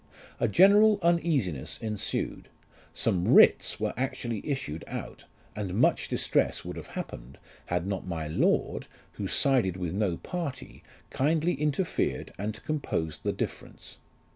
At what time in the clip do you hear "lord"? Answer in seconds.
8.27-8.87